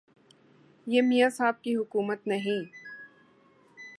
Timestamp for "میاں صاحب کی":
1.01-1.75